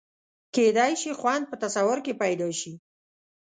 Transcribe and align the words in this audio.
کېدای 0.55 0.93
شي 1.01 1.11
خوند 1.19 1.43
په 1.47 1.55
تصور 1.63 1.97
کې 2.05 2.13
پیدا 2.21 2.47
شي. 2.59 2.73